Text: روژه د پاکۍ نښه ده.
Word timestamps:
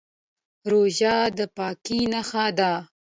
روژه 0.71 1.15
د 1.37 1.39
پاکۍ 1.57 2.01
نښه 2.11 2.45
ده. 2.57 2.73